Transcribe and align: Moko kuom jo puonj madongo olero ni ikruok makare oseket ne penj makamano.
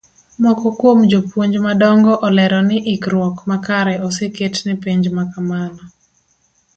Moko 0.43 0.67
kuom 0.77 1.01
jo 1.11 1.19
puonj 1.33 1.57
madongo 1.65 2.15
olero 2.29 2.61
ni 2.71 2.79
ikruok 2.95 3.35
makare 3.51 3.95
oseket 4.07 4.55
ne 4.67 4.73
penj 4.83 5.03
makamano. 5.19 5.83